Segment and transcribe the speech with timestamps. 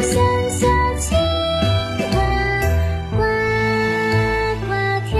[0.00, 0.18] 小
[0.98, 1.16] 青
[2.12, 2.16] 蛙，
[3.10, 3.16] 呱
[4.66, 4.70] 呱
[5.06, 5.18] 跳，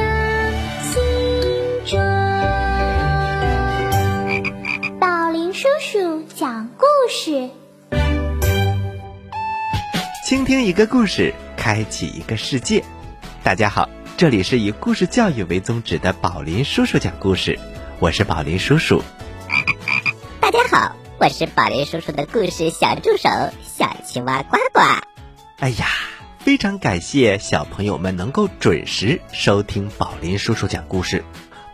[5.01, 7.49] 宝林叔叔讲故事，
[10.27, 12.85] 倾听一个故事，开启一个世界。
[13.43, 17.59] 大家好，这里是以故事教育为宗旨的宝林叔叔讲故事，
[17.99, 19.03] 我是宝林叔叔。
[20.41, 23.31] 大家好，我是宝林叔叔的故事小助手。
[23.77, 24.81] 小青蛙呱呱。
[25.59, 25.87] 哎呀，
[26.39, 31.23] 非常感谢小朋友们能够准时收听宝林叔叔讲故事。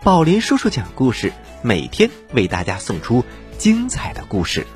[0.03, 3.25] 宝林叔叔讲故事，每天为大家送出
[3.57, 4.67] 精彩的故事，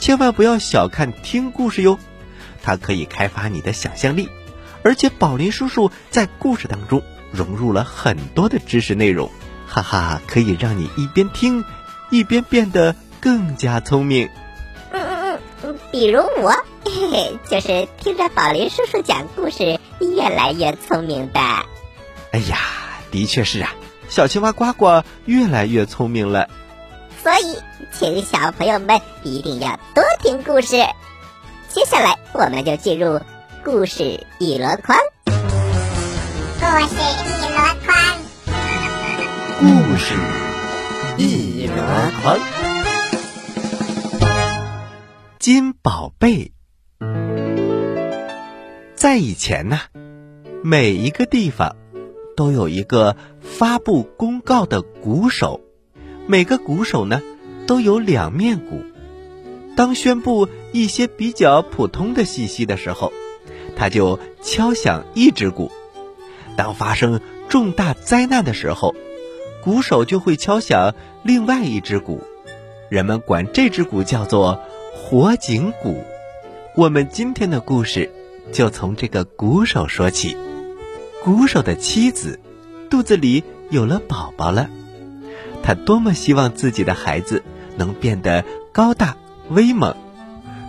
[0.00, 1.96] 千万不要小看听故事哟。
[2.60, 4.28] 它可以开发你的想象力，
[4.82, 9.30] 而且宝林叔叔在故事当中融入了很多的知识内容，
[9.68, 11.64] 哈哈，可以让你一边听，
[12.10, 14.28] 一边变得更加聪明。
[15.90, 16.50] 比如我，
[16.84, 21.40] 嘿嘿，就是听着宝林叔叔讲故事，越来越聪明的。
[22.30, 22.58] 哎呀，
[23.10, 23.74] 的确是啊，
[24.08, 26.48] 小青蛙呱呱越来越聪明了。
[27.22, 27.56] 所以，
[27.92, 30.76] 请小朋友们一定要多听故事。
[31.68, 33.20] 接下来，我们就进入
[33.64, 34.98] 故事一箩筐。
[36.60, 37.96] 故事一箩筐，
[39.60, 40.14] 故事
[41.16, 41.74] 一箩
[42.22, 42.38] 筐，
[45.50, 46.52] 金宝贝。
[48.94, 49.78] 在以前呢，
[50.62, 51.74] 每一个地方
[52.36, 55.62] 都有一个发布公告的鼓手，
[56.26, 57.22] 每个鼓手呢
[57.66, 58.82] 都有两面鼓。
[59.74, 63.10] 当宣布一些比较普通的信息的时候，
[63.74, 65.70] 他就敲响一只鼓；
[66.58, 68.94] 当发生重大灾难的时候，
[69.64, 72.22] 鼓手就会敲响另外一只鼓。
[72.90, 74.60] 人们管这只鼓叫做
[75.10, 76.04] 火警鼓。
[76.74, 78.12] 我们今天的故事
[78.52, 80.36] 就从这个鼓手说起。
[81.24, 82.38] 鼓手的妻子
[82.90, 84.68] 肚子里有了宝宝了，
[85.62, 87.42] 他多么希望自己的孩子
[87.78, 89.16] 能变得高大。
[89.48, 89.96] 威猛，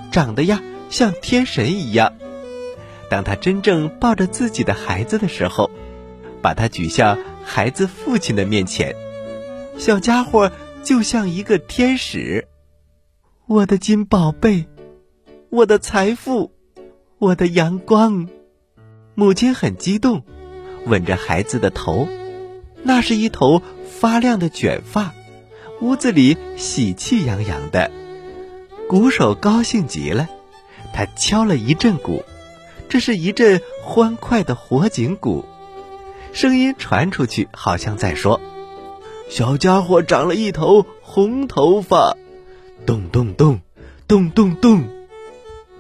[0.10, 2.14] 长得呀像天神一样。
[3.10, 5.70] 当他真正抱着自己的孩子的时候，
[6.42, 8.96] 把他举向孩子父亲的面前，
[9.78, 10.50] 小家伙
[10.82, 12.48] 就像一个天使。
[13.50, 14.68] 我的金宝贝，
[15.50, 16.52] 我的财富，
[17.18, 18.30] 我的阳光。
[19.16, 20.22] 母亲很激动，
[20.86, 22.08] 吻着孩子的头，
[22.84, 25.16] 那是一头发亮的卷发，
[25.82, 27.90] 屋子里喜气洋洋的。
[28.88, 30.30] 鼓手高兴极了，
[30.94, 32.24] 他敲了一阵鼓，
[32.88, 35.44] 这是一阵欢快的火警鼓，
[36.34, 38.40] 声音传出去，好像在说
[39.28, 42.16] ：“小家伙长了一头红头发。”
[42.86, 43.60] 咚咚咚，
[44.08, 44.84] 咚咚咚，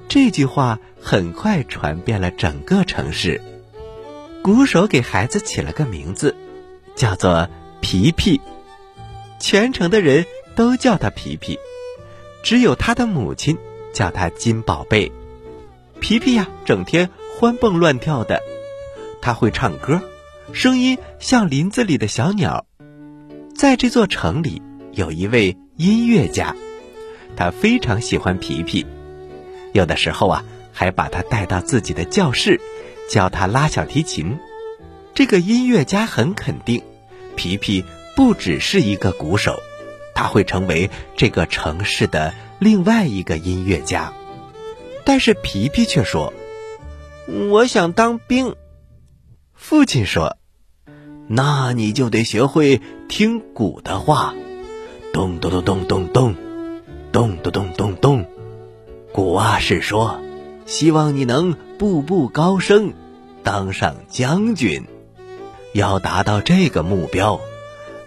[0.07, 3.41] 这句话很快传遍了整个城市。
[4.41, 6.35] 鼓手给孩子起了个名字，
[6.95, 7.49] 叫做
[7.81, 8.39] 皮皮，
[9.39, 11.57] 全城的人都叫他皮皮。
[12.41, 13.57] 只有他的母亲
[13.91, 15.11] 叫他金宝贝，
[15.99, 18.41] 皮皮呀，整天欢蹦乱跳的。
[19.21, 20.01] 他会唱歌，
[20.53, 22.65] 声音像林子里的小鸟。
[23.53, 24.61] 在这座城里，
[24.93, 26.55] 有一位音乐家，
[27.39, 28.85] 他非常喜欢皮皮，
[29.71, 30.43] 有的时候啊，
[30.73, 32.59] 还把他带到自己的教室，
[33.09, 34.37] 教他拉小提琴。
[35.13, 36.83] 这个音乐家很肯定，
[37.37, 39.57] 皮皮不只是一个鼓手。
[40.13, 44.11] 他会成为这个城市的另外一个音乐家，
[45.05, 46.33] 但是皮皮却说
[47.51, 48.57] ：“我想当兵。”
[49.55, 50.35] 父亲说
[51.29, 54.35] ：“那你就得学会听鼓的话，
[55.13, 56.35] 咚咚咚咚咚咚，
[57.11, 58.25] 咚咚咚咚咚。
[59.11, 60.19] 古阿是说，
[60.65, 62.93] 希望你能步步高升，
[63.43, 64.85] 当上将军。
[65.73, 67.39] 要达到这个目标，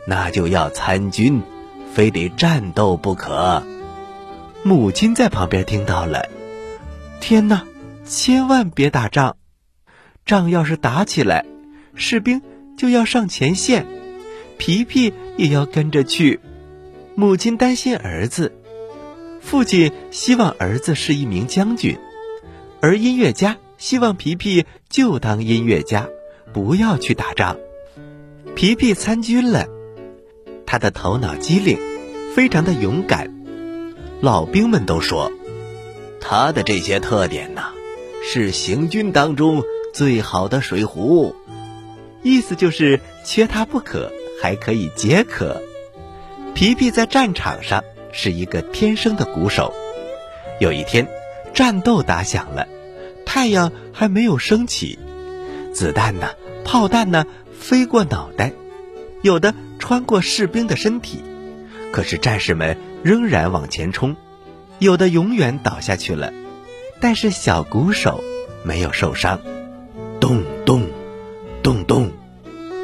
[0.07, 1.43] 那就要参军。”
[1.93, 3.63] 非得战斗不可。
[4.63, 6.27] 母亲在旁边听到了，
[7.21, 7.67] 天哪，
[8.07, 9.37] 千万别打仗！
[10.25, 11.45] 仗要是打起来，
[11.95, 12.41] 士兵
[12.79, 13.85] 就要上前线，
[14.57, 16.41] 皮皮也要跟着去。
[17.15, 18.55] 母亲担心儿子，
[19.43, 21.99] 父亲希望儿子是一名将军，
[22.81, 26.09] 而音乐家希望皮皮就当音乐家，
[26.55, 27.59] 不要去打仗。
[28.55, 29.67] 皮皮参军了。
[30.65, 31.79] 他的头脑机灵，
[32.35, 33.31] 非常的勇敢。
[34.23, 35.31] 老兵们都说，
[36.19, 37.65] 他的这些特点呢，
[38.25, 39.63] 是行军当中
[39.93, 41.35] 最好的水壶。
[42.23, 44.11] 意思就是缺他不可，
[44.41, 45.61] 还可以解渴。
[46.55, 49.75] 皮皮在战场上是一个天生的鼓手。
[50.61, 51.09] 有一天，
[51.53, 52.69] 战斗打响了，
[53.27, 54.99] 太阳还没有升起，
[55.73, 56.31] 子弹呢，
[56.65, 57.27] 炮弹呢，
[57.59, 58.53] 飞过脑袋。
[59.23, 61.23] 有的穿过士兵的身体，
[61.93, 64.15] 可是战士们仍然往前冲；
[64.79, 66.33] 有的永远倒下去了，
[67.01, 68.23] 但是小鼓手
[68.65, 69.41] 没有受伤。
[70.21, 70.87] 咚咚，
[71.63, 72.11] 咚咚，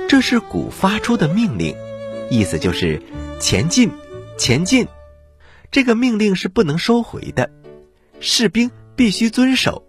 [0.09, 1.77] 这是鼓发出的命令，
[2.31, 3.03] 意思就是
[3.41, 3.91] 前进，
[4.37, 4.87] 前进。
[5.71, 7.51] 这个命令是不能收回的，
[8.21, 9.85] 士兵必须遵守。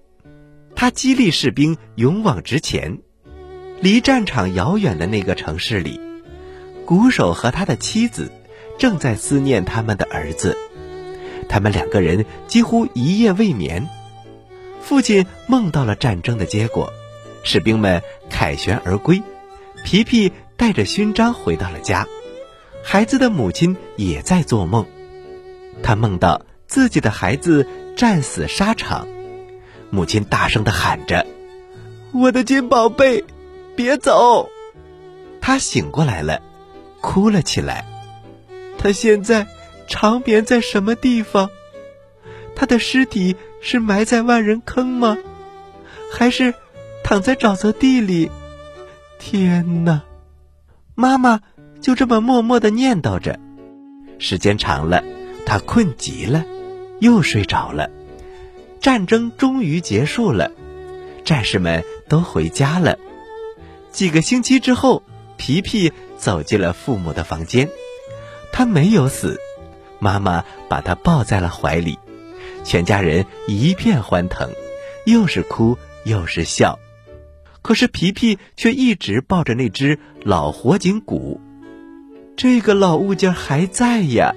[0.75, 2.99] 他激励士兵勇往直前。
[3.81, 6.01] 离战场遥远的那个城市里，
[6.85, 8.29] 鼓手和他的妻子
[8.77, 10.57] 正在思念他们的儿子。
[11.47, 13.87] 他们两个人几乎一夜未眠。
[14.81, 16.91] 父亲梦到了战争的结果，
[17.43, 19.23] 士兵们凯旋而归，
[19.85, 22.05] 皮皮带着勋章回到了家。
[22.83, 24.85] 孩子的母亲也在做梦，
[25.83, 29.07] 他梦到自己的孩子战死沙场。
[29.89, 31.25] 母亲大声的喊着
[32.13, 33.23] ：“我的金宝贝！”
[33.75, 34.49] 别走！
[35.39, 36.41] 他醒过来了，
[36.99, 37.85] 哭了起来。
[38.77, 39.47] 他现在
[39.87, 41.49] 长眠在什么地方？
[42.55, 45.17] 他的尸体是埋在万人坑吗？
[46.11, 46.53] 还是
[47.03, 48.29] 躺在沼泽地里？
[49.17, 50.03] 天哪！
[50.93, 51.39] 妈妈
[51.79, 53.39] 就这么默默的念叨着。
[54.17, 55.01] 时间长了，
[55.49, 56.45] 他困极了，
[56.99, 57.89] 又睡着了。
[58.79, 60.51] 战争终于结束了，
[61.25, 62.99] 战士们都回家了。
[63.91, 65.01] 几个星期之后，
[65.37, 67.67] 皮皮走进了父母的房间。
[68.51, 69.39] 他没有死，
[69.97, 71.97] 妈妈把他抱在了怀里，
[72.63, 74.51] 全家人一片欢腾，
[75.07, 76.77] 又是哭又是笑。
[77.63, 81.41] 可是皮皮却一直抱着那只老火警鼓，
[82.37, 84.35] 这个老物件还在呀。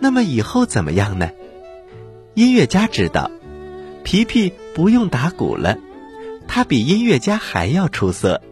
[0.00, 1.30] 那么以后怎么样呢？
[2.34, 3.30] 音乐家知道，
[4.04, 5.78] 皮皮不用打鼓了，
[6.46, 8.42] 他比音乐家还要出色。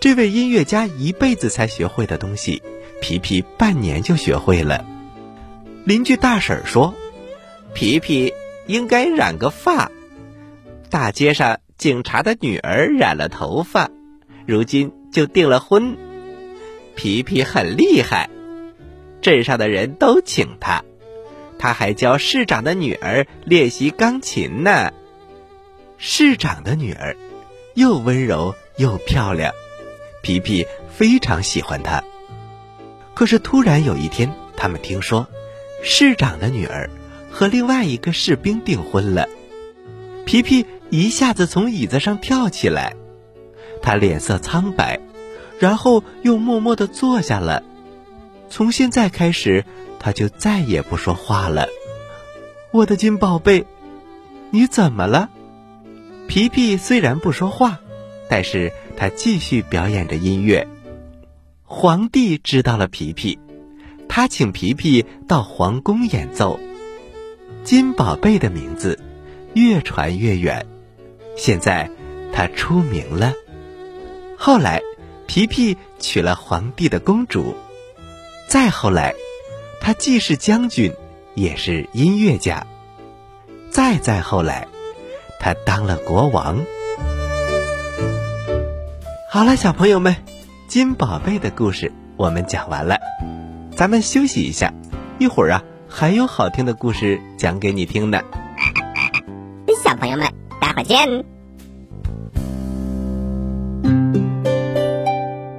[0.00, 2.62] 这位音乐家一辈子才学会的东西，
[3.00, 4.86] 皮皮半年就学会了。
[5.84, 6.94] 邻居大婶说
[7.74, 8.32] ：“皮皮
[8.66, 9.90] 应该染个发。”
[10.88, 13.90] 大街上警察的女儿染了头发，
[14.46, 15.96] 如今就订了婚。
[16.94, 18.30] 皮皮很厉害，
[19.20, 20.84] 镇上的人都请他，
[21.58, 24.92] 他还教市长的女儿练习钢琴呢。
[25.98, 27.16] 市长的女儿
[27.74, 29.52] 又温柔又漂亮。
[30.22, 32.02] 皮皮非常喜欢他，
[33.14, 35.26] 可是突然有一天，他们听说
[35.82, 36.90] 市长的女儿
[37.30, 39.28] 和另外一个士兵订婚了。
[40.26, 42.94] 皮皮一下子从椅子上跳起来，
[43.82, 45.00] 他脸色苍白，
[45.58, 47.62] 然后又默默地坐下了。
[48.50, 49.64] 从现在开始，
[49.98, 51.68] 他就再也不说话了。
[52.72, 53.64] 我的金宝贝，
[54.50, 55.30] 你怎么了？
[56.28, 57.80] 皮皮虽然不说话。
[58.32, 60.68] 但是他继续表演着音乐。
[61.64, 63.40] 皇帝知道了皮皮，
[64.08, 66.60] 他请皮皮到皇宫演奏。
[67.64, 69.00] 金宝贝的名字
[69.54, 70.64] 越传越远，
[71.36, 71.90] 现在
[72.32, 73.32] 他出名了。
[74.38, 74.80] 后来，
[75.26, 77.56] 皮皮娶了皇帝的公主。
[78.50, 79.14] 再后来，
[79.80, 80.92] 他既是将军，
[81.36, 82.66] 也是音乐家。
[83.70, 84.66] 再再后来，
[85.38, 86.58] 他当了国王。
[89.30, 90.16] 好了，小朋友们，
[90.66, 92.98] 金宝贝的故事我们讲完了，
[93.76, 94.74] 咱们休息一下，
[95.20, 98.20] 一会儿啊还有好听的故事讲给你听呢。
[99.84, 100.28] 小朋友们，
[100.60, 101.24] 待会儿见。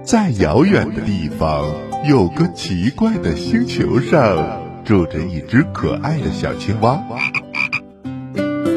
[0.04, 1.66] 在遥远的地方，
[2.04, 7.00] 有个奇怪的星球上，住着一只可爱的小青蛙，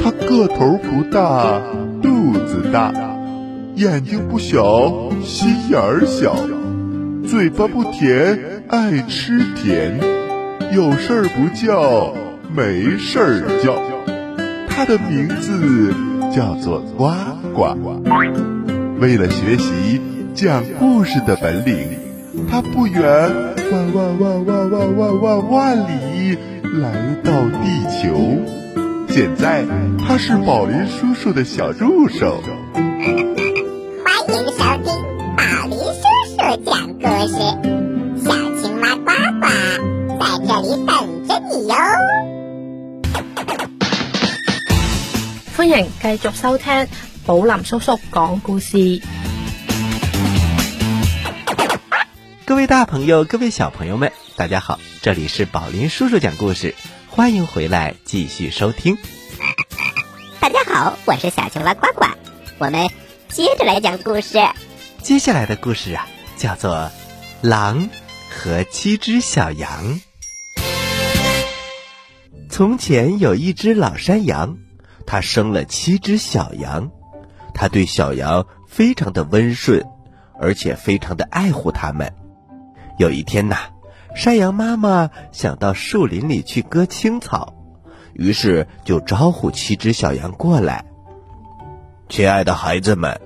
[0.02, 1.58] 它个头不大，
[2.02, 2.92] 肚子大。
[3.76, 6.36] 眼睛不小，心眼儿小，
[7.26, 9.98] 嘴巴不甜，爱吃甜，
[10.74, 12.14] 有事儿不叫，
[12.54, 13.74] 没事儿叫。
[14.68, 15.94] 它的名字
[16.30, 17.14] 叫做呱
[17.54, 17.74] 呱。
[19.00, 20.00] 为了学习
[20.34, 21.88] 讲故事的本领，
[22.50, 23.02] 它不远
[23.70, 26.36] 万万万万万万万万里
[26.80, 27.64] 来到地
[28.02, 28.02] 球。
[29.08, 29.64] 现在，
[29.98, 32.42] 它是宝林叔叔的小助手。
[34.04, 34.92] 欢迎收听
[35.36, 35.84] 宝林叔
[36.28, 37.34] 叔讲故事，
[38.24, 39.06] 小青蛙呱
[39.38, 39.46] 呱
[40.18, 40.92] 在这里等
[41.28, 41.74] 着你哟。
[45.56, 46.88] 欢迎继续收听
[47.24, 49.00] 宝林叔叔讲故事。
[52.64, 56.74] 位大朋友，各位小朋友们，大家好，这里是宝林叔叔讲故事，
[57.10, 58.96] 欢迎回来继续收听。
[60.40, 62.06] 大家好，我是小青蛙呱呱，
[62.56, 62.88] 我们。
[63.28, 64.38] 接着来讲故事。
[65.02, 66.74] 接下来的故事啊，叫做
[67.42, 67.90] 《狼
[68.30, 70.00] 和七只小羊》。
[72.48, 74.56] 从前有一只老山羊，
[75.06, 76.90] 它生了七只小羊，
[77.52, 79.84] 它对小羊非常的温顺，
[80.40, 82.10] 而且非常的爱护它们。
[82.96, 83.56] 有一天呐，
[84.14, 87.54] 山羊妈妈想到树林里去割青草，
[88.12, 90.84] 于是就招呼七只小羊过来。
[92.08, 93.20] 亲爱的孩子们，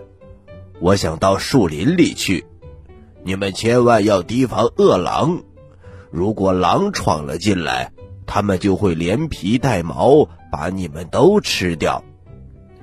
[0.81, 2.47] 我想到树林里去，
[3.25, 5.43] 你们千万要提防饿狼。
[6.11, 7.93] 如果狼闯了进来，
[8.25, 12.03] 他们就会连皮带毛把你们都吃掉。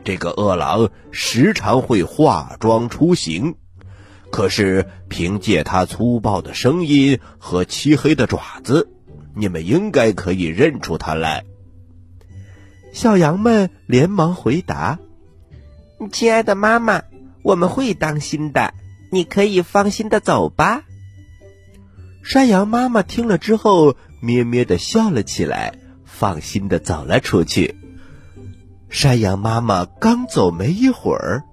[0.04, 3.56] 这个饿狼时常会化妆出行，
[4.32, 8.90] 可是凭借它粗暴的声音和漆黑的爪子，
[9.36, 11.46] 你们应该可以认出它来。
[12.92, 15.00] 小羊们连忙回答。
[16.12, 17.04] 亲爱的妈妈，
[17.44, 18.74] 我们会当心的，
[19.12, 20.84] 你可以放心的走吧。
[22.24, 27.76] 山羊妈妈听了之后，咩咩的笑了起来，放心的走了出去。
[28.90, 31.44] 山羊妈妈刚走没一会儿，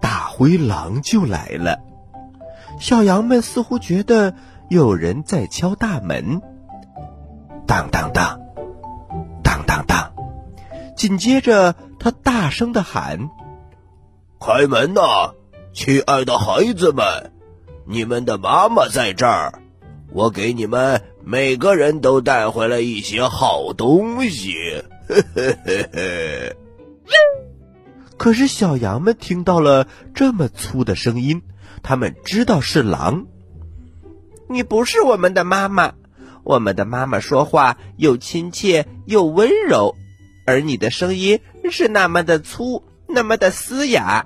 [0.00, 1.80] 大灰狼就来了。
[2.78, 4.34] 小羊们似乎觉得
[4.68, 6.40] 有人在敲大门，
[7.66, 8.40] 当当当，
[9.42, 10.12] 当当当。
[10.96, 13.30] 紧接着，他大声的喊。
[14.40, 15.34] 开门呐，
[15.72, 17.32] 亲爱的孩子们，
[17.86, 19.60] 你们的妈妈在这儿，
[20.12, 24.54] 我给你们每个人都带回来一些好东西。
[25.08, 26.56] 嘿嘿嘿嘿。
[28.24, 31.42] 可是小羊们听到了这么粗的声音，
[31.82, 33.26] 他们知道是狼。
[34.48, 35.92] 你不是我们的妈妈，
[36.42, 39.94] 我们的妈妈说话又亲切又温柔，
[40.46, 41.38] 而你的声音
[41.70, 44.24] 是那么的粗，那么的嘶哑。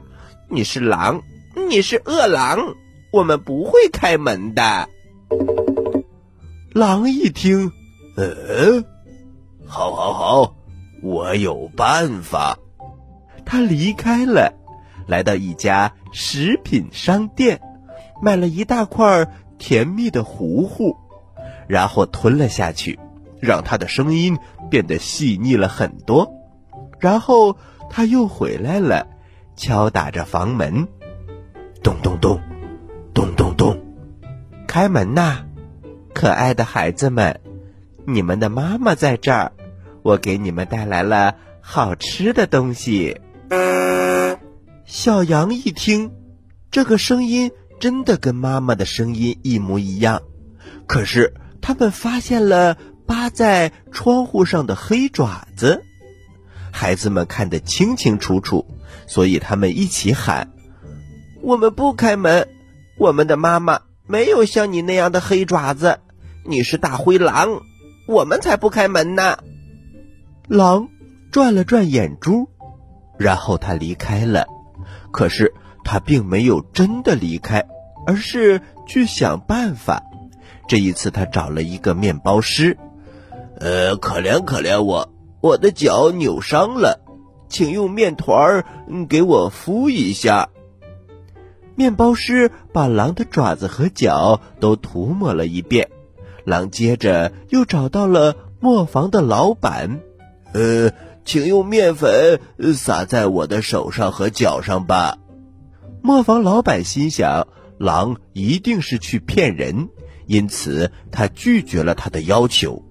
[0.49, 1.23] 你是狼，
[1.69, 2.77] 你是饿狼，
[3.11, 4.89] 我们不会开门的。
[6.73, 7.73] 狼一听，
[8.17, 8.85] 呃，
[9.67, 10.57] 好，好，好，
[11.03, 12.61] 我有办法。
[13.49, 14.53] 他离开了，
[15.07, 17.59] 来到一家食品商店，
[18.21, 19.27] 买了一大块
[19.57, 20.95] 甜蜜的糊糊，
[21.67, 22.99] 然后吞了下去，
[23.41, 24.39] 让他的声音
[24.69, 26.31] 变得细腻了很多。
[27.01, 27.57] 然后
[27.89, 29.09] 他又回来了。
[29.57, 30.87] 敲打着房门，
[31.83, 32.41] 咚咚咚，
[33.13, 33.77] 咚咚咚，
[34.69, 35.39] 开门呐！
[36.15, 37.41] 可爱的孩子们，
[38.07, 39.51] 你们的妈妈在这儿，
[40.03, 43.21] 我给你们带来了好吃的东西。
[44.85, 46.13] 小羊一听，
[46.71, 50.23] 这个声音真的跟妈妈的声音一模一样，
[50.87, 52.77] 可是他们发现了
[53.07, 55.83] 扒在窗户上的黑爪子，
[56.73, 58.67] 孩子们看得清清楚楚。
[59.07, 60.53] 所以他们一起喊
[61.43, 62.49] ：“我们不开门，
[62.99, 66.01] 我们的妈妈没有像你那样的黑爪子，
[66.45, 67.63] 你是大灰狼，
[68.07, 69.39] 我们才不开门呢。”
[70.49, 70.89] 狼
[71.31, 72.49] 转了转眼珠，
[73.19, 74.47] 然后他离开了。
[75.11, 77.67] 可是他并没有真的离开，
[78.07, 80.03] 而是去想办法。
[80.69, 82.79] 这一次，他找了一个面包师
[83.59, 85.11] ：“呃，可怜可怜我，
[85.41, 87.01] 我的脚扭伤了。”
[87.49, 88.67] 请用面团儿
[89.09, 90.51] 给我敷一下。
[91.75, 95.89] 面包师把狼的爪子和脚都涂抹了一遍。
[96.45, 100.01] 狼接着又找到了磨坊的老板，
[100.53, 100.91] 呃，
[101.29, 102.41] 请用面粉
[102.75, 105.19] 撒在我的手上和脚上吧。
[106.01, 109.91] 磨坊老板心想，狼一定是去骗人，
[110.25, 112.83] 因此他拒绝了他的要求。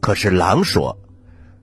[0.00, 0.96] 可是狼说：“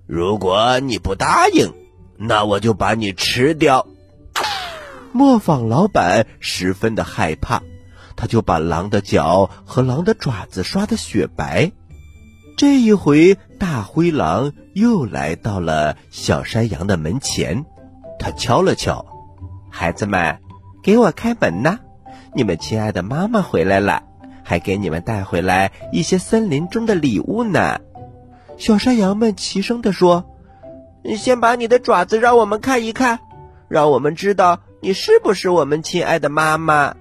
[0.06, 1.74] 如果你不答应。”
[2.18, 3.88] 那我就把你吃掉。
[5.12, 7.64] 磨坊老板十分的害怕，
[8.16, 11.72] 他就把狼的脚和狼的爪子刷得雪白。
[12.58, 17.66] 这一回，大灰狼又来到了小山羊的门前，
[18.18, 19.06] 他敲了敲
[19.70, 20.40] ：“孩子们，
[20.82, 21.80] 给我开门呐！
[22.34, 24.04] 你们亲爱的妈妈回来了，
[24.44, 27.80] 还给你们带回来一些森林中的礼物呢。”
[28.58, 30.26] 小山羊们齐声地说。
[31.18, 33.20] 先把你的爪子让我们看一看，
[33.68, 36.96] 让我们知道你是不是我们亲爱的妈妈。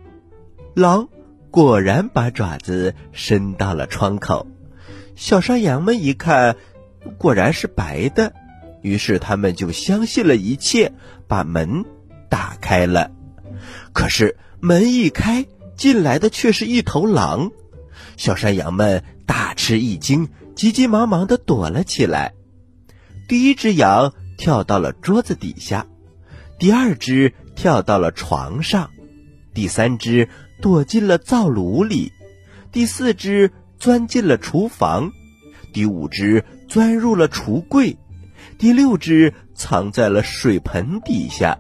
[0.75, 1.09] 狼
[1.51, 4.47] 果然把爪子伸到了窗口，
[5.16, 6.56] 小山羊们一看，
[7.18, 8.33] 果然是白的，
[8.83, 10.92] 于是他们就相信了一切，
[11.28, 11.85] 把门
[12.28, 13.11] 打开了。
[13.92, 17.50] 可是门一开，进来的却是一头狼，
[18.16, 22.35] 小山羊们大吃一惊，急急忙忙的躲了起来。
[23.28, 25.87] 第一只羊跳到了桌子底下，
[26.59, 28.90] 第二只跳到了床上，
[29.54, 30.28] 第三只
[30.61, 32.12] 躲进了灶炉里，
[32.73, 33.52] 第四只
[33.85, 35.12] 钻进了厨房，
[35.75, 37.99] 第五只钻入了橱柜，
[38.57, 41.59] 第六只藏在了水盆底下，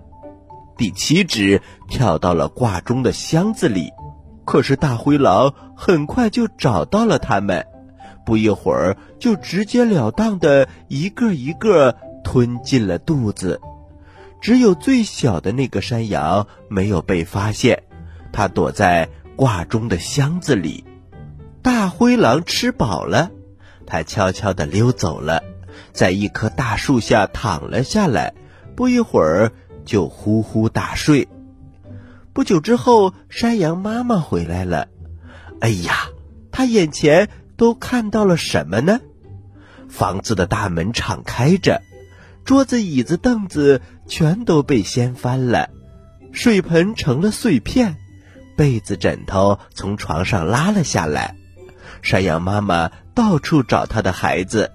[0.78, 3.90] 第七只跳到了挂钟的箱子里。
[4.46, 7.66] 可是大灰狼很快就找到了它们，
[8.24, 13.60] 不一会儿就直截了当的一个一个吞进了肚子。
[14.40, 17.82] 只有最小的那个山羊没有被发现，
[18.32, 20.86] 它躲在挂钟的箱子里。
[21.64, 23.30] 大灰狼吃饱了，
[23.86, 25.42] 它悄悄地溜走了，
[25.94, 28.34] 在一棵大树下躺了下来，
[28.76, 29.50] 不一会儿
[29.86, 31.26] 就呼呼大睡。
[32.34, 34.88] 不久之后，山羊妈妈回来了。
[35.60, 36.10] 哎呀，
[36.52, 39.00] 它眼前都看到了什么呢？
[39.88, 41.80] 房子的大门敞开着。
[42.44, 45.70] 桌子、椅子、凳子全都被掀翻了，
[46.30, 47.96] 水盆成了碎片，
[48.54, 51.36] 被子、枕头从床上拉了下来。
[52.04, 54.70] 山羊妈妈到处找她的孩子，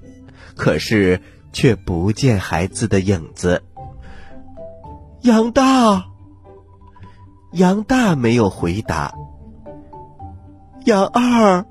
[0.56, 1.22] 可是
[1.54, 3.64] 却不见孩子的影子。
[5.22, 6.06] 羊大，
[7.52, 9.14] 羊大没有回答。
[10.86, 11.66] 羊二，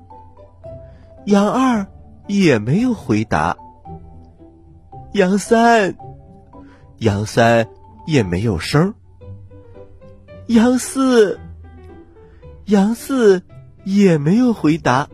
[1.25, 1.85] 羊二
[2.27, 3.57] 也没有回答。
[5.13, 5.97] 杨三，
[6.99, 7.67] 杨三
[8.05, 8.93] 也没有声。
[10.47, 11.39] 杨四，
[12.65, 13.43] 杨四
[13.83, 15.09] 也没有回答。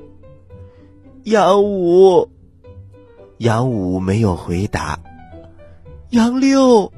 [1.25, 2.29] 杨五，
[3.39, 4.99] 杨五没有回答。
[6.11, 6.93] 杨六，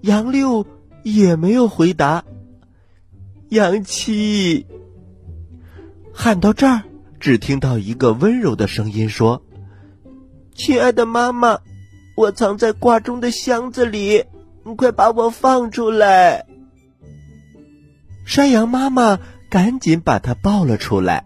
[0.00, 0.64] 杨六
[1.02, 2.24] 也没有回答。
[3.50, 4.66] 杨七，
[6.14, 6.84] 喊到这儿，
[7.20, 9.42] 只听到一个温柔的声音说
[10.56, 11.58] ：“亲爱的妈妈。”
[12.16, 14.24] 我藏在挂钟的箱子里，
[14.64, 16.46] 你快把我放出来！
[18.24, 19.20] 山羊妈妈
[19.50, 21.25] 赶紧把它抱了出来。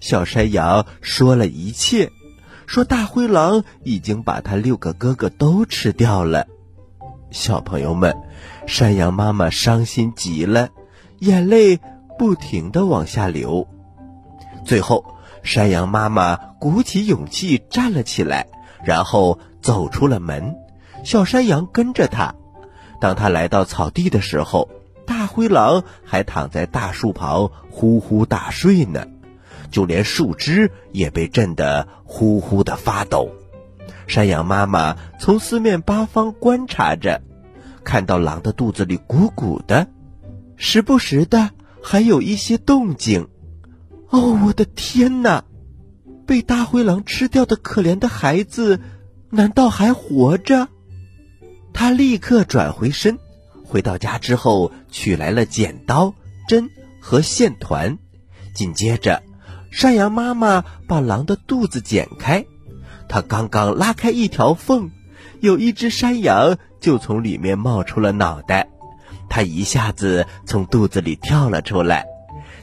[0.00, 2.10] 小山羊说了一切，
[2.66, 6.46] 说大灰狼已经把它六个哥哥都吃掉了。
[7.30, 8.16] 小朋友们，
[8.66, 10.70] 山羊妈妈伤心极了，
[11.18, 11.80] 眼泪
[12.18, 13.66] 不停的往下流。
[14.64, 15.04] 最后，
[15.42, 18.46] 山羊妈妈鼓起勇气站了起来，
[18.84, 19.38] 然后。
[19.60, 20.54] 走出了门，
[21.04, 22.36] 小山羊跟着他。
[23.00, 24.70] 当他来到草地的时候，
[25.04, 29.04] 大灰狼还躺在大树旁呼呼大睡呢，
[29.70, 33.30] 就连树枝也被震得呼呼的发抖。
[34.06, 37.22] 山羊妈妈从四面八方观察着，
[37.84, 39.88] 看到狼的肚子里鼓鼓的，
[40.56, 41.50] 时不时的
[41.82, 43.28] 还有一些动静。
[44.10, 45.44] 哦，我的天哪！
[46.26, 48.80] 被大灰狼吃掉的可怜的孩子。
[49.30, 50.68] 难道还活着？
[51.74, 53.18] 他立刻转回身，
[53.62, 56.14] 回到家之后取来了剪刀、
[56.48, 57.98] 针和线团。
[58.54, 59.22] 紧接着，
[59.70, 62.44] 山羊妈妈把狼的肚子剪开。
[63.08, 64.90] 它刚刚拉开一条缝，
[65.40, 68.68] 有一只山羊就从里面冒出了脑袋。
[69.28, 72.06] 它一下子从肚子里跳了出来。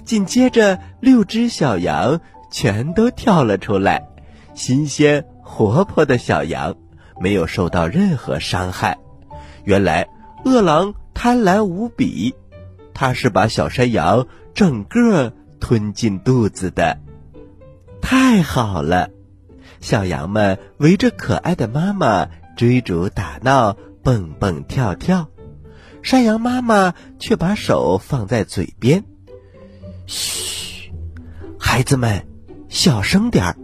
[0.03, 4.07] 紧接着，六只小羊全都跳了出来，
[4.53, 5.25] 新鲜。
[5.47, 6.75] 活泼的小羊
[7.21, 8.97] 没有受到任何伤害。
[9.63, 10.07] 原来
[10.43, 12.33] 饿狼贪婪无比，
[12.95, 16.97] 它是把小山羊整个吞进肚子的。
[18.01, 19.09] 太好了，
[19.81, 25.29] 小羊们围着可爱的妈妈追逐打闹，蹦蹦跳跳。
[26.01, 29.03] 山羊妈妈却把手放在嘴边
[30.05, 30.91] ：“嘘，
[31.57, 32.27] 孩子们，
[32.69, 33.57] 小声点儿。”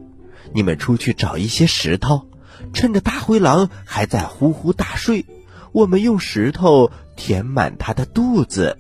[0.54, 2.27] 你们出去找一些石头，
[2.73, 5.25] 趁着大灰狼还在呼呼大睡，
[5.71, 8.77] 我们用石头填满它的肚子。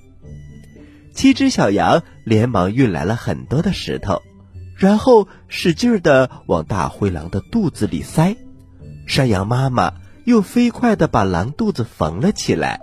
[1.13, 4.21] 七只小羊连忙运来了很多的石头，
[4.75, 8.35] 然后使劲的往大灰狼的肚子里塞。
[9.07, 9.93] 山羊妈妈
[10.25, 12.79] 又飞快的把狼肚子缝了起来。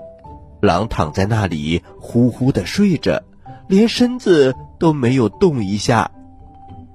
[0.60, 3.22] 狼躺在那里呼呼的睡着，
[3.68, 6.10] 连身子都没有动一下。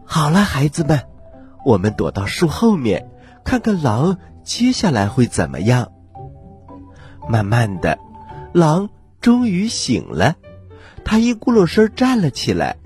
[0.05, 1.01] 好了，孩子们。
[1.65, 3.09] 我们躲到树后面，
[3.45, 5.93] 看看狼接下来会怎么样。
[7.29, 7.97] 慢慢的，
[8.51, 8.89] 狼
[9.21, 10.35] 终于醒了，
[11.03, 12.77] 他一咕噜声站了起来，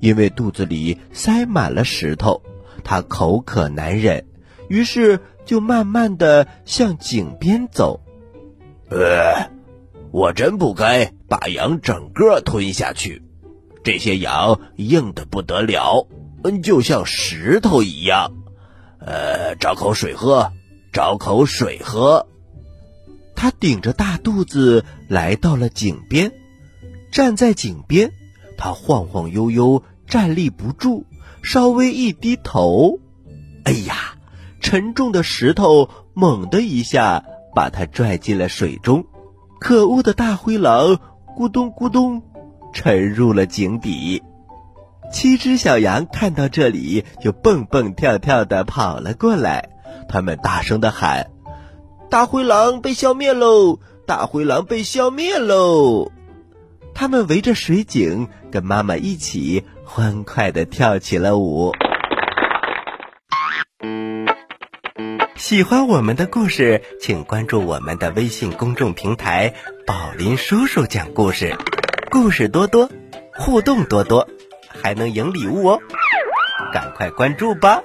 [0.00, 2.42] 因为肚子里塞满了石头，
[2.84, 4.24] 他口渴难忍，
[4.68, 8.00] 于是就慢慢的向井边走。
[8.90, 9.50] 呃，
[10.10, 13.22] 我真不该把羊整个吞下去，
[13.84, 16.06] 这些羊硬的不得了。
[16.42, 18.32] 嗯，就像石头一样。
[19.00, 20.52] 呃，找口水喝，
[20.92, 22.26] 找口水喝。
[23.36, 26.32] 他顶着大肚子来到了井边，
[27.10, 28.12] 站在井边，
[28.56, 31.04] 他晃晃悠悠，站立不住，
[31.42, 32.98] 稍微一低头，
[33.64, 34.16] 哎呀，
[34.60, 39.04] 沉重的石头猛地一下把他拽进了水中。
[39.60, 40.98] 可恶的大灰狼
[41.36, 42.22] 咕咚咕咚
[42.72, 44.22] 沉入了井底。
[45.10, 49.70] 七只小羊看到这里，就蹦蹦跳跳的跑了过来。
[50.08, 51.30] 他们大声的喊
[52.10, 53.78] ：“大灰狼被消灭喽！
[54.06, 56.12] 大灰狼被消灭喽！”
[56.98, 61.72] 他们围着水井，跟妈妈一起欢快的跳起了舞。
[65.36, 69.54] 喜欢我们的故事，请关注我们的微信公众平台
[69.86, 71.56] “宝林叔叔讲故事”，
[72.10, 72.90] 故事多多，
[73.32, 74.28] 互动多多，
[74.66, 75.78] 还能赢礼物哦！
[76.74, 77.80] 赶快关注吧，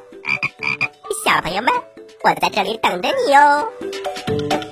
[1.24, 1.72] 小朋友们，
[2.24, 4.63] 我在这里等着你哦。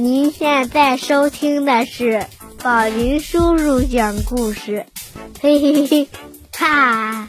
[0.00, 2.24] 您现在收听的是
[2.62, 4.86] 宝林叔叔讲故事，
[5.40, 6.08] 嘿嘿嘿，
[6.56, 7.28] 哈。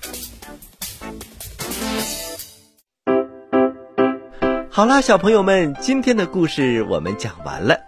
[4.69, 7.79] 好啦，小朋友们，今天的故事我们讲完了。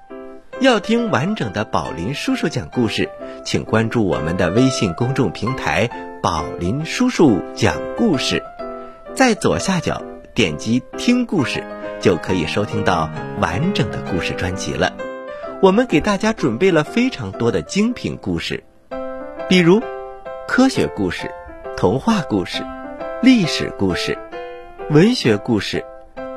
[0.62, 3.08] 要听完整的宝林叔叔讲故事，
[3.46, 5.88] 请关注我们的微信公众平台
[6.24, 8.42] “宝林叔叔讲故事”。
[9.14, 10.02] 在左下角
[10.34, 11.64] 点击听故事，
[12.02, 13.10] 就可以收听到
[13.40, 14.92] 完整的故事专辑了。
[15.62, 18.64] 我们给大家准备了非常多的精品故事，
[19.48, 19.82] 比如
[20.48, 21.32] 科学故事、
[21.78, 22.64] 童话故事、
[23.22, 24.18] 历史故事、
[24.90, 25.86] 文学故事。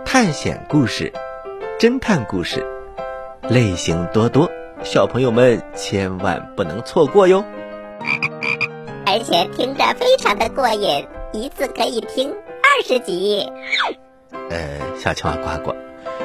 [0.06, 1.12] 探险故事、
[1.80, 2.64] 侦探故事，
[3.48, 4.48] 类型多多，
[4.84, 7.42] 小朋友们千万不能错过哟！
[9.06, 13.44] 而且听着非常的过瘾，一次可以听二十集。
[14.50, 15.74] 呃，小青蛙呱呱，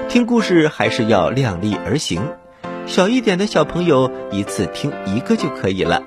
[0.08, 2.22] 听故事还是要量力而行。
[2.86, 6.04] 小一点的小朋友一次听一个就可以了，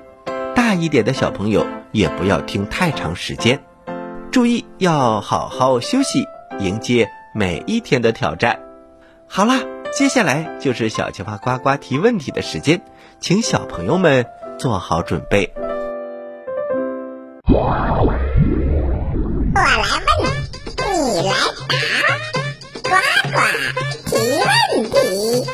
[0.55, 3.63] 大一点的小朋友也不要听太长时间。
[4.31, 6.25] 注意要好好休息，
[6.59, 7.09] 迎接。
[7.35, 8.59] 每一天的挑战，
[9.27, 12.81] 好啦，接下来就是小青蛙呱呱提问题的时间，
[13.19, 14.27] 请小朋友们
[14.59, 15.51] 做好准备。
[24.05, 24.15] 提
[24.75, 25.49] 问题。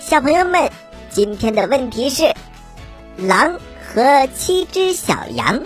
[0.00, 0.70] 小朋友们，
[1.10, 2.34] 今天的问题是：
[3.16, 3.58] 狼
[3.94, 5.62] 和七只小羊。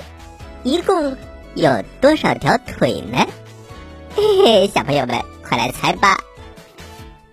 [0.63, 1.17] 一共
[1.55, 3.27] 有多少条腿呢？
[4.15, 6.19] 嘿嘿，小朋友们，快来猜吧！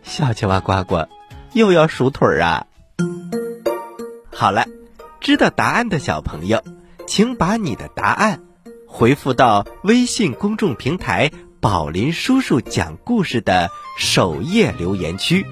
[0.04, 1.08] 小青蛙呱呱
[1.54, 2.66] 又要数腿儿啊！
[4.32, 4.66] 好了，
[5.20, 6.62] 知道答案的小朋友，
[7.08, 8.42] 请把你的答案
[8.96, 15.48] 回复到微信公众平台“宝林叔叔讲故事”的首页留言区，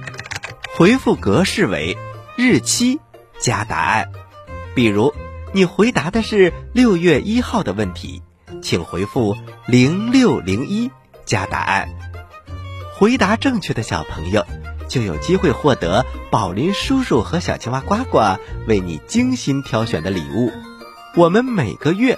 [0.78, 1.98] 回复格式为
[2.38, 3.00] 日期
[3.40, 4.12] 加答案，
[4.76, 5.12] 比如。
[5.54, 8.22] 你回答的是六月一号的问题，
[8.62, 10.90] 请回复零六零一
[11.26, 11.90] 加答案。
[12.94, 14.46] 回答正确的小朋友
[14.88, 20.54] 就有机会获得宝林叔叔和小青蛙呱呱为你精心挑选的礼物。
[21.18, 22.18] 我们每个月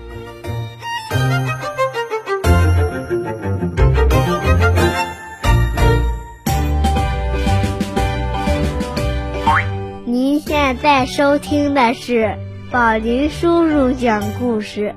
[10.73, 12.37] 在收听的是。
[12.71, 14.95] 宝林叔叔讲故事，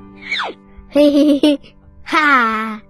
[0.88, 1.60] 嘿嘿嘿，
[2.04, 2.80] 哈。